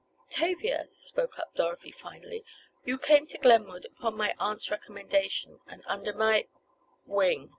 "Tavia," 0.31 0.87
spoke 0.95 1.37
up 1.37 1.53
Dorothy 1.53 1.91
finally, 1.91 2.43
"you 2.85 2.97
came 2.97 3.27
to 3.27 3.37
Glenwood 3.37 3.85
upon 3.85 4.17
my 4.17 4.33
aunt's 4.39 4.71
recommendation, 4.71 5.59
and 5.67 5.83
under 5.85 6.11
my—" 6.11 6.47
"Wing!" 7.05 7.49